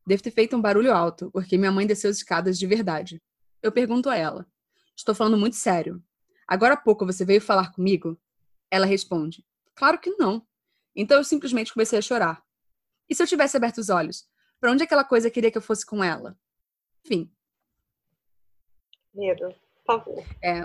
[0.06, 3.22] Devo ter feito um barulho alto, porque minha mãe desceu as escadas de verdade.
[3.62, 4.46] Eu pergunto a ela:
[4.96, 6.04] Estou falando muito sério.
[6.48, 8.18] Agora há pouco você veio falar comigo?
[8.72, 10.46] Ela responde: Claro que não.
[10.96, 12.44] Então eu simplesmente comecei a chorar.
[13.10, 14.28] E se eu tivesse aberto os olhos?
[14.60, 16.38] Para onde aquela coisa queria que eu fosse com ela?
[17.06, 17.30] Enfim,
[19.14, 19.54] medo,
[19.86, 20.24] por favor.
[20.42, 20.62] é.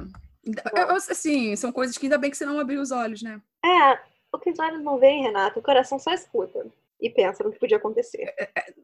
[1.11, 3.43] Assim, são coisas que ainda bem que você não abriu os olhos, né?
[3.65, 4.01] É,
[4.33, 6.67] o que os olhos não veem, Renata, o coração só escuta
[7.01, 8.35] e pensa no que podia acontecer.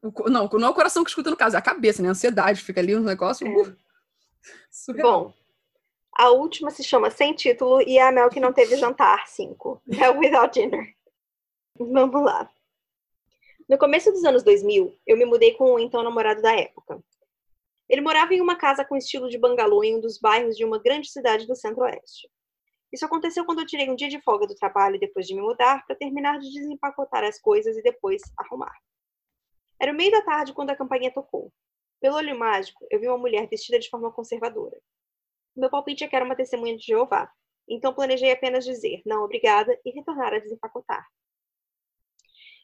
[0.02, 2.08] O co- não, não é o coração que escuta no caso, é a cabeça, né?
[2.08, 3.46] A ansiedade, fica ali um negócio.
[3.46, 3.50] É.
[3.50, 3.76] uh,
[4.70, 5.24] surreal.
[5.28, 5.34] Bom,
[6.16, 9.82] a última se chama Sem Título e é a Mel que não teve jantar 5.
[9.86, 10.94] Mel Without Dinner.
[11.78, 12.50] Vamos lá.
[13.68, 17.02] No começo dos anos 2000, eu me mudei com o então namorado da época.
[17.88, 20.78] Ele morava em uma casa com estilo de bangalô em um dos bairros de uma
[20.78, 22.28] grande cidade do centro-oeste.
[22.92, 25.84] Isso aconteceu quando eu tirei um dia de folga do trabalho depois de me mudar
[25.84, 28.74] para terminar de desempacotar as coisas e depois arrumar.
[29.80, 31.52] Era o meio da tarde quando a campainha tocou.
[32.00, 34.80] Pelo olho mágico, eu vi uma mulher vestida de forma conservadora.
[35.56, 37.30] Meu palpite é que era uma testemunha de Jeová.
[37.68, 41.06] Então planejei apenas dizer não obrigada e retornar a desempacotar.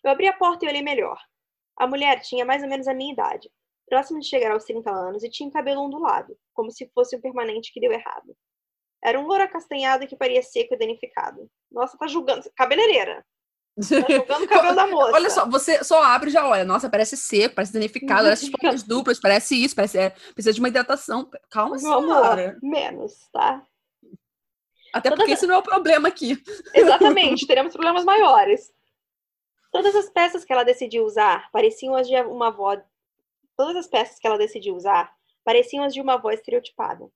[0.05, 1.18] Eu abri a porta e olhei melhor.
[1.76, 3.50] A mulher tinha mais ou menos a minha idade,
[3.88, 7.72] próximo de chegar aos 30 anos, e tinha cabelo ondulado, como se fosse um permanente
[7.72, 8.37] que deu errado.
[9.03, 11.50] Era um louro acastanhado que parecia seco e danificado.
[11.70, 12.50] Nossa, tá julgando.
[12.55, 13.24] Cabeleireira.
[14.26, 15.12] Tá cabelo da moça.
[15.12, 16.64] Olha só, você só abre e já olha.
[16.64, 20.68] Nossa, parece seco, parece danificado, parece pontas duplas, parece isso, parece é, precisa de uma
[20.68, 21.28] hidratação.
[21.50, 22.58] Calma, senhora.
[22.62, 23.64] Menos, tá?
[24.92, 26.42] Até Todas porque esse não é o problema aqui.
[26.74, 28.72] Exatamente, teremos problemas maiores.
[29.72, 32.76] Todas as peças que ela decidiu usar pareciam as de uma avó.
[33.56, 35.12] Todas as peças que ela decidiu usar
[35.44, 37.08] pareciam as de uma avó estereotipada.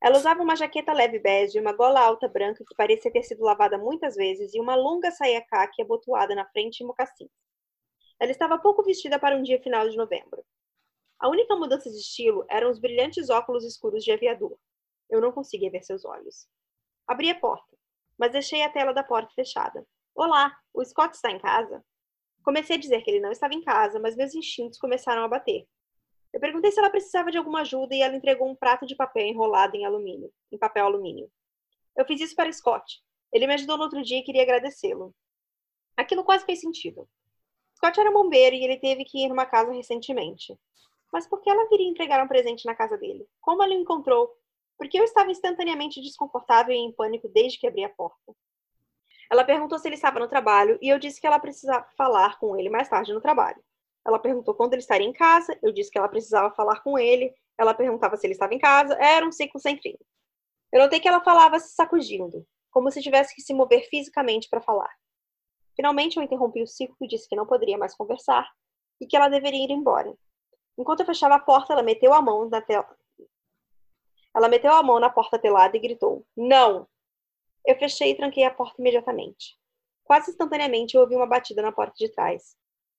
[0.00, 3.76] Ela usava uma jaqueta leve bege, uma gola alta branca que parecia ter sido lavada
[3.76, 7.30] muitas vezes e uma longa saia caque abotoada na frente e mocassins.
[8.20, 10.44] Ela estava pouco vestida para um dia final de novembro.
[11.18, 14.56] A única mudança de estilo eram os brilhantes óculos escuros de aviador.
[15.10, 16.48] Eu não conseguia ver seus olhos.
[17.06, 17.76] Abri a porta,
[18.16, 19.84] mas deixei a tela da porta fechada.
[20.14, 21.84] Olá, o Scott está em casa?
[22.44, 25.66] Comecei a dizer que ele não estava em casa, mas meus instintos começaram a bater.
[26.38, 29.26] Eu perguntei se ela precisava de alguma ajuda e ela entregou um prato de papel
[29.26, 31.28] enrolado em alumínio, em papel alumínio.
[31.96, 33.02] Eu fiz isso para Scott.
[33.32, 35.12] Ele me ajudou no outro dia e queria agradecê-lo.
[35.96, 37.08] Aquilo quase fez sentido.
[37.76, 40.56] Scott era bombeiro e ele teve que ir numa casa recentemente.
[41.12, 43.26] Mas por que ela viria entregar um presente na casa dele?
[43.40, 44.32] Como ela o encontrou?
[44.76, 48.32] Porque eu estava instantaneamente desconfortável e em pânico desde que abri a porta.
[49.28, 52.56] Ela perguntou se ele estava no trabalho e eu disse que ela precisava falar com
[52.56, 53.60] ele mais tarde no trabalho.
[54.08, 57.30] Ela perguntou quando ele estaria em casa, eu disse que ela precisava falar com ele.
[57.58, 58.94] Ela perguntava se ele estava em casa.
[58.94, 59.94] Era um ciclo sem fim.
[60.72, 64.62] Eu notei que ela falava se sacudindo, como se tivesse que se mover fisicamente para
[64.62, 64.90] falar.
[65.76, 68.48] Finalmente eu interrompi o ciclo e disse que não poderia mais conversar
[68.98, 70.10] e que ela deveria ir embora.
[70.78, 72.96] Enquanto eu fechava a porta, ela meteu a mão na tela.
[74.34, 76.88] Ela meteu a mão na porta telada e gritou: Não!
[77.66, 79.58] Eu fechei e tranquei a porta imediatamente.
[80.02, 82.56] Quase instantaneamente eu ouvi uma batida na porta de trás.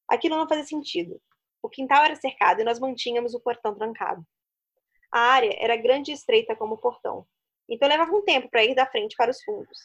[0.09, 1.21] Aquilo não fazia sentido.
[1.61, 4.25] O quintal era cercado e nós mantínhamos o portão trancado.
[5.11, 7.25] A área era grande e estreita como o portão,
[7.69, 9.77] então levava um tempo para ir da frente para os fundos.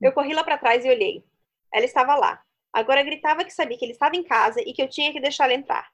[0.00, 1.24] Eu corri lá para trás e olhei.
[1.72, 2.42] Ela estava lá.
[2.72, 5.54] Agora gritava que sabia que ele estava em casa e que eu tinha que deixá-la
[5.54, 5.88] entrar.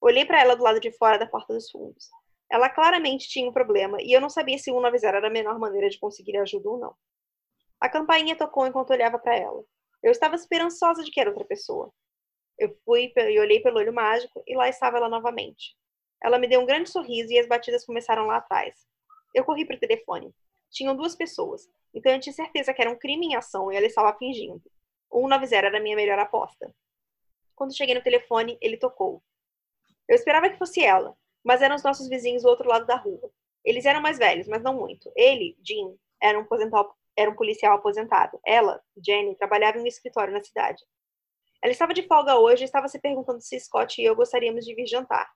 [0.00, 2.10] Olhei para ela do lado de fora da porta dos fundos.
[2.50, 5.58] Ela claramente tinha um problema e eu não sabia se uma avisar era a menor
[5.58, 6.94] maneira de conseguir ajuda ou não.
[7.80, 9.62] A campainha tocou enquanto olhava para ela.
[10.02, 11.92] Eu estava esperançosa de que era outra pessoa.
[12.62, 15.76] Eu fui e olhei pelo olho mágico e lá estava ela novamente.
[16.22, 18.86] Ela me deu um grande sorriso e as batidas começaram lá atrás.
[19.34, 20.32] Eu corri para o telefone.
[20.70, 23.84] Tinham duas pessoas, então eu tinha certeza que era um crime em ação e ela
[23.84, 24.62] estava fingindo.
[25.10, 26.72] O 190 era a minha melhor aposta.
[27.56, 29.20] Quando cheguei no telefone, ele tocou.
[30.08, 33.28] Eu esperava que fosse ela, mas eram os nossos vizinhos do outro lado da rua.
[33.64, 35.10] Eles eram mais velhos, mas não muito.
[35.16, 36.46] Ele, Jim, era um
[37.16, 38.38] era um policial aposentado.
[38.46, 40.80] Ela, Jenny, trabalhava em um escritório na cidade.
[41.62, 44.74] Ela estava de folga hoje e estava se perguntando se Scott e eu gostaríamos de
[44.74, 45.30] vir jantar.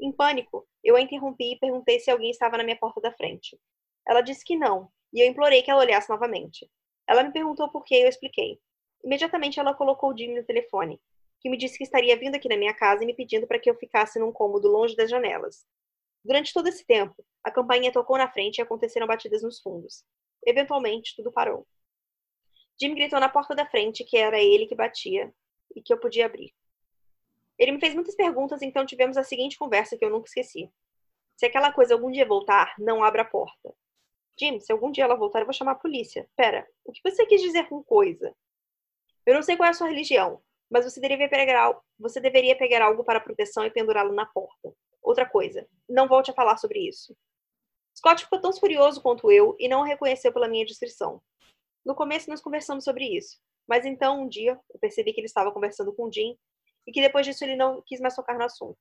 [0.00, 3.58] Em pânico, eu a interrompi e perguntei se alguém estava na minha porta da frente.
[4.06, 6.70] Ela disse que não, e eu implorei que ela olhasse novamente.
[7.06, 8.60] Ela me perguntou por que e eu expliquei.
[9.02, 11.00] Imediatamente ela colocou o Jimmy no telefone,
[11.40, 13.68] que me disse que estaria vindo aqui na minha casa e me pedindo para que
[13.68, 15.66] eu ficasse num cômodo longe das janelas.
[16.24, 20.04] Durante todo esse tempo, a campainha tocou na frente e aconteceram batidas nos fundos.
[20.46, 21.66] Eventualmente, tudo parou.
[22.80, 25.32] Jim gritou na porta da frente que era ele que batia
[25.76, 26.54] e que eu podia abrir.
[27.58, 30.70] Ele me fez muitas perguntas, então tivemos a seguinte conversa que eu nunca esqueci.
[31.36, 33.74] Se aquela coisa algum dia voltar, não abra a porta.
[34.38, 36.26] Jim, se algum dia ela voltar, eu vou chamar a polícia.
[36.34, 38.34] Pera, o que você quis dizer com coisa?
[39.26, 42.82] Eu não sei qual é a sua religião, mas você deveria pegar, você deveria pegar
[42.82, 44.72] algo para proteção e pendurá-lo na porta.
[45.02, 47.14] Outra coisa, não volte a falar sobre isso.
[47.94, 51.20] Scott ficou tão furioso quanto eu e não o reconheceu pela minha descrição.
[51.84, 55.52] No começo nós conversamos sobre isso, mas então um dia eu percebi que ele estava
[55.52, 56.36] conversando com Jim
[56.86, 58.78] e que depois disso ele não quis mais tocar no assunto.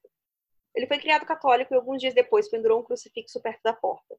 [0.76, 4.18] Ele foi criado católico e alguns dias depois pendurou um crucifixo perto da porta.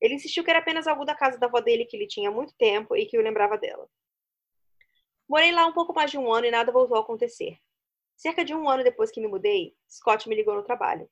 [0.00, 2.32] Ele insistiu que era apenas algo da casa da avó dele que ele tinha há
[2.32, 3.88] muito tempo e que o lembrava dela.
[5.28, 7.58] Morei lá um pouco mais de um ano e nada voltou a acontecer.
[8.16, 11.08] Cerca de um ano depois que me mudei, Scott me ligou no trabalho.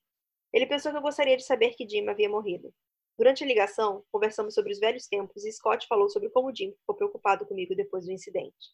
[0.53, 2.75] Ele pensou que eu gostaria de saber que Jim havia morrido.
[3.19, 6.95] Durante a ligação, conversamos sobre os velhos tempos e Scott falou sobre como Jim ficou
[6.95, 8.73] preocupado comigo depois do incidente.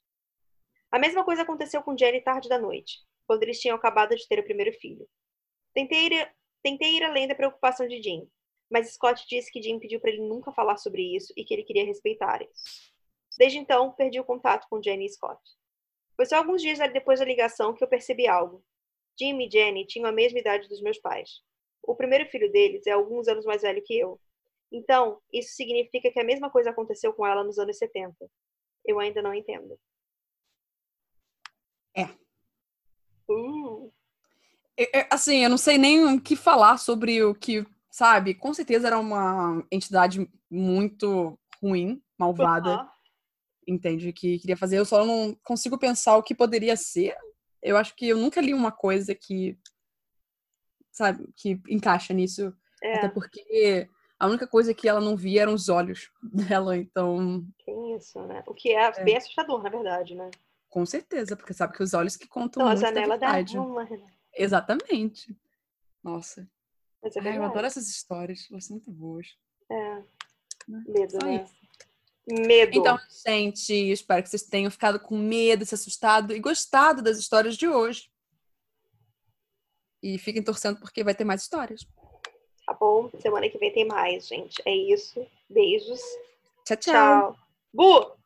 [0.92, 4.38] A mesma coisa aconteceu com Jenny tarde da noite, quando eles tinham acabado de ter
[4.38, 5.08] o primeiro filho.
[5.72, 8.28] Tentei ir, tentei ir além da preocupação de Jim,
[8.70, 11.64] mas Scott disse que Jim pediu para ele nunca falar sobre isso e que ele
[11.64, 12.92] queria respeitar isso.
[13.38, 15.40] Desde então, perdi o contato com Jenny e Scott.
[16.16, 18.62] Foi só alguns dias depois da ligação que eu percebi algo.
[19.18, 21.40] Jim e Jenny tinham a mesma idade dos meus pais.
[21.82, 24.20] O primeiro filho deles é alguns anos mais velho que eu,
[24.74, 28.12] Então, isso significa que a mesma coisa aconteceu com ela nos anos 70.
[28.84, 29.78] Eu ainda não entendo.
[31.96, 32.08] É.
[33.30, 33.92] Uh.
[35.08, 38.34] Assim, eu não sei nem o que falar sobre o que, sabe?
[38.34, 42.80] Com certeza era uma entidade muito ruim, malvada.
[42.80, 42.88] Uhum.
[43.68, 44.12] Entende?
[44.12, 44.76] Que queria fazer.
[44.76, 47.16] Eu só não consigo pensar o que poderia ser.
[47.62, 49.56] Eu acho que eu nunca li uma coisa que,
[50.90, 52.52] sabe, que encaixa nisso.
[52.82, 52.98] É.
[52.98, 53.88] Até porque
[54.24, 57.46] a única coisa que ela não via eram os olhos dela, então.
[57.58, 58.42] Que isso, né?
[58.46, 59.04] O que é, É.
[59.04, 60.30] bem assustador, na verdade, né?
[60.68, 63.26] Com certeza, porque sabe que os olhos que contam Então, a muito da janela da
[63.26, 63.56] verdade.
[63.56, 63.84] alma.
[63.84, 64.06] né?
[64.34, 65.36] Exatamente.
[66.02, 66.48] Nossa.
[67.02, 68.48] Mas é Ai, eu adoro essas histórias.
[68.50, 69.26] Elas são muito boas.
[69.70, 69.94] É.
[70.66, 70.84] Né?
[70.88, 71.44] Medo, Só né?
[71.44, 71.54] isso.
[72.26, 72.76] Medo.
[72.78, 77.56] Então, gente, espero que vocês tenham ficado com medo, se assustado e gostado das histórias
[77.56, 78.10] de hoje.
[80.02, 81.86] E fiquem torcendo porque vai ter mais histórias.
[82.66, 83.10] Tá bom?
[83.18, 84.62] Semana que vem tem mais, gente.
[84.64, 85.26] É isso.
[85.48, 86.00] Beijos.
[86.64, 86.94] Tchau, tchau.
[86.94, 87.36] Tchau.
[87.72, 88.23] Bu!